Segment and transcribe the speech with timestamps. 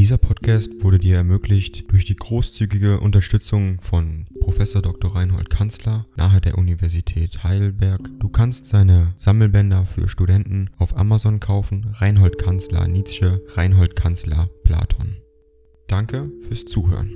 [0.00, 5.14] Dieser Podcast wurde dir ermöglicht durch die großzügige Unterstützung von Professor Dr.
[5.14, 8.08] Reinhold Kanzler nahe der Universität Heidelberg.
[8.18, 11.94] Du kannst seine Sammelbänder für Studenten auf Amazon kaufen.
[11.98, 15.18] Reinhold Kanzler Nietzsche, Reinhold Kanzler Platon.
[15.86, 17.12] Danke fürs Zuhören.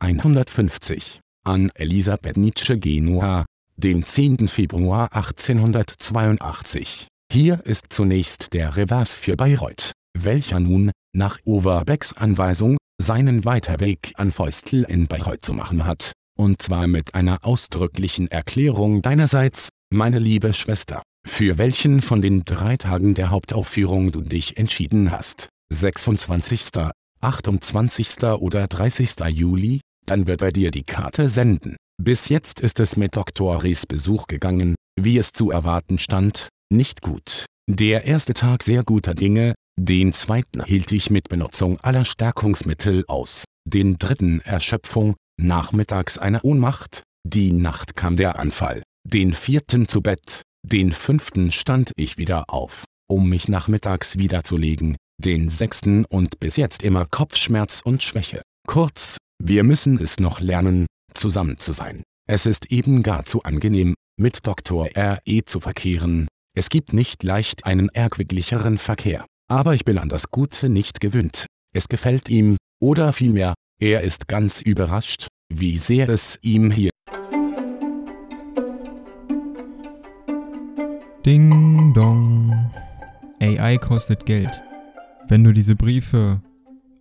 [0.00, 3.46] 150 an Elisabeth Nietzsche Genua,
[3.78, 4.48] den 10.
[4.48, 7.08] Februar 1882.
[7.32, 14.32] Hier ist zunächst der Revers für Bayreuth, welcher nun, nach Overbecks Anweisung, seinen Weiterweg an
[14.32, 20.52] Feustel in Bayreuth zu machen hat, und zwar mit einer ausdrücklichen Erklärung deinerseits, meine liebe
[20.52, 26.90] Schwester, für welchen von den drei Tagen der Hauptaufführung du dich entschieden hast, 26.,
[27.20, 28.24] 28.
[28.40, 29.10] oder 30.
[29.28, 31.76] Juli, dann wird er dir die Karte senden.
[32.02, 33.62] Bis jetzt ist es mit Dr.
[33.62, 37.46] Ries Besuch gegangen, wie es zu erwarten stand, nicht gut.
[37.68, 43.44] Der erste Tag sehr guter Dinge, den zweiten hielt ich mit Benutzung aller Stärkungsmittel aus,
[43.66, 50.42] den dritten Erschöpfung, nachmittags eine Ohnmacht, die Nacht kam der Anfall, den vierten zu Bett,
[50.66, 56.82] den fünften stand ich wieder auf, um mich nachmittags wiederzulegen, den sechsten und bis jetzt
[56.82, 58.42] immer Kopfschmerz und Schwäche.
[58.66, 62.02] Kurz, wir müssen es noch lernen, zusammen zu sein.
[62.28, 64.88] Es ist eben gar zu angenehm, mit Dr.
[64.94, 65.42] R.E.
[65.44, 69.24] zu verkehren, es gibt nicht leicht einen erquicklicheren Verkehr.
[69.48, 71.46] Aber ich bin an das Gute nicht gewöhnt.
[71.74, 76.90] Es gefällt ihm, oder vielmehr, er ist ganz überrascht, wie sehr es ihm hier
[81.26, 82.72] Ding dong.
[83.40, 84.50] AI kostet Geld.
[85.28, 86.40] Wenn du diese Briefe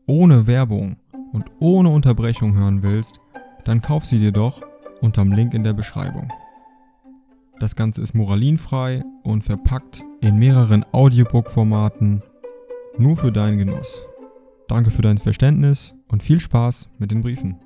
[0.05, 0.97] ohne Werbung
[1.31, 3.19] und ohne Unterbrechung hören willst,
[3.63, 4.61] dann kauf sie dir doch
[5.01, 6.31] unterm Link in der Beschreibung.
[7.59, 12.23] Das Ganze ist moralinfrei und verpackt in mehreren Audiobook-Formaten
[12.97, 14.01] nur für deinen Genuss.
[14.67, 17.59] Danke für dein Verständnis und viel Spaß mit den Briefen.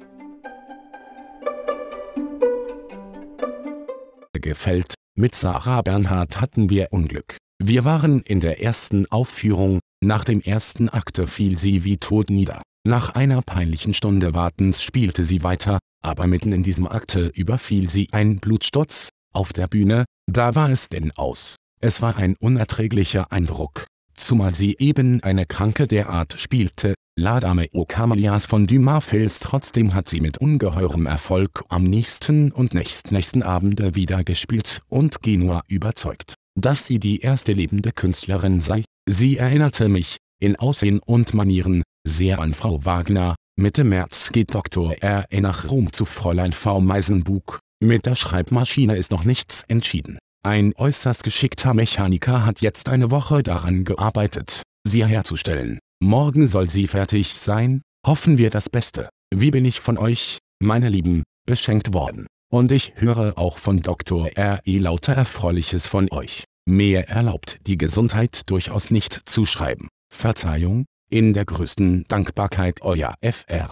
[4.44, 4.94] gefällt.
[5.16, 7.38] Mit Sarah Bernhard hatten wir Unglück.
[7.64, 12.62] Wir waren in der ersten Aufführung, nach dem ersten Akte fiel sie wie tot nieder.
[12.86, 18.10] Nach einer peinlichen Stunde Wartens spielte sie weiter, aber mitten in diesem Akte überfiel sie
[18.12, 21.56] ein Blutsturz, auf der Bühne, da war es denn aus.
[21.82, 23.86] Es war ein unerträglicher Eindruck,
[24.16, 29.94] zumal sie eben eine Kranke derart spielte, La Dame aux Camélias von Dumas Fils trotzdem
[29.94, 36.34] hat sie mit ungeheurem Erfolg am nächsten und nächstnächsten Abende wieder gespielt und Genua überzeugt,
[36.60, 38.84] dass sie die erste lebende Künstlerin sei.
[39.08, 43.36] Sie erinnerte mich, in Aussehen und Manieren, sehr an Frau Wagner.
[43.60, 44.96] Mitte März geht Dr.
[45.04, 45.26] R.
[45.30, 46.82] E nach Rom zu Fräulein V.
[46.82, 50.18] Meisenbug, mit der Schreibmaschine ist noch nichts entschieden.
[50.46, 55.80] Ein äußerst geschickter Mechaniker hat jetzt eine Woche daran gearbeitet, sie herzustellen.
[56.02, 59.10] Morgen soll sie fertig sein, hoffen wir das Beste.
[59.34, 62.28] Wie bin ich von euch, meine Lieben, beschenkt worden.
[62.52, 64.30] Und ich höre auch von Dr.
[64.36, 64.80] R.E.
[64.80, 66.44] lauter Erfreuliches von euch.
[66.70, 69.88] Mehr erlaubt die Gesundheit durchaus nicht zu schreiben.
[70.14, 73.72] Verzeihung, in der größten Dankbarkeit euer Fr.